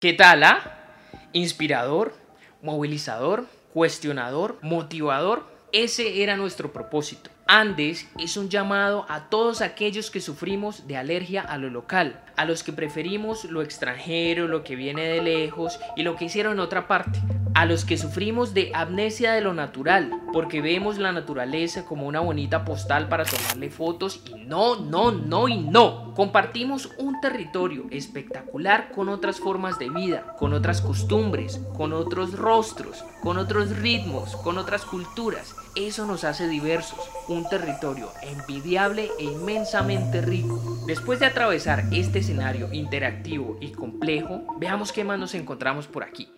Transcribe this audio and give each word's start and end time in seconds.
¿Qué 0.00 0.14
tal? 0.14 0.42
Ah? 0.44 0.78
Inspirador, 1.34 2.14
movilizador, 2.62 3.44
cuestionador, 3.74 4.56
motivador. 4.62 5.44
Ese 5.72 6.22
era 6.22 6.38
nuestro 6.38 6.72
propósito. 6.72 7.28
Andes 7.46 8.08
es 8.18 8.38
un 8.38 8.48
llamado 8.48 9.04
a 9.10 9.28
todos 9.28 9.60
aquellos 9.60 10.10
que 10.10 10.22
sufrimos 10.22 10.86
de 10.88 10.96
alergia 10.96 11.42
a 11.42 11.58
lo 11.58 11.68
local, 11.68 12.24
a 12.36 12.46
los 12.46 12.62
que 12.62 12.72
preferimos 12.72 13.44
lo 13.44 13.60
extranjero, 13.60 14.48
lo 14.48 14.64
que 14.64 14.74
viene 14.74 15.02
de 15.02 15.20
lejos 15.20 15.78
y 15.96 16.02
lo 16.02 16.16
que 16.16 16.24
hicieron 16.24 16.54
en 16.54 16.60
otra 16.60 16.88
parte, 16.88 17.20
a 17.54 17.66
los 17.66 17.84
que 17.84 17.98
sufrimos 17.98 18.54
de 18.54 18.70
amnesia 18.74 19.32
de 19.32 19.40
lo 19.40 19.54
natural, 19.54 20.10
porque 20.32 20.60
vemos 20.60 20.98
la 20.98 21.12
naturaleza 21.12 21.84
como 21.84 22.06
una 22.06 22.20
bonita 22.20 22.64
postal 22.64 23.08
para 23.08 23.24
tomarle 23.24 23.70
fotos 23.70 24.22
y 24.26 24.44
no, 24.44 24.76
no, 24.76 25.10
no 25.10 25.48
y 25.48 25.58
no. 25.58 26.14
Compartimos 26.14 26.90
un 26.98 27.20
territorio 27.20 27.86
espectacular 27.90 28.92
con 28.92 29.08
otras 29.08 29.40
formas 29.40 29.78
de 29.78 29.90
vida, 29.90 30.36
con 30.38 30.52
otras 30.52 30.80
costumbres, 30.80 31.60
con 31.76 31.92
otros 31.92 32.32
rostros, 32.32 33.04
con 33.22 33.38
otros 33.38 33.76
ritmos, 33.78 34.36
con 34.36 34.58
otras 34.58 34.84
culturas. 34.84 35.54
Eso 35.76 36.06
nos 36.06 36.24
hace 36.24 36.48
diversos, 36.48 36.98
un 37.28 37.48
territorio 37.48 38.10
envidiable 38.22 39.08
e 39.18 39.24
inmensamente 39.24 40.20
rico. 40.20 40.60
Después 40.86 41.20
de 41.20 41.26
atravesar 41.26 41.84
este 41.92 42.20
escenario 42.20 42.72
interactivo 42.72 43.58
y 43.60 43.72
complejo, 43.72 44.42
veamos 44.58 44.92
qué 44.92 45.04
más 45.04 45.18
nos 45.18 45.34
encontramos 45.34 45.86
por 45.86 46.02
aquí. 46.02 46.28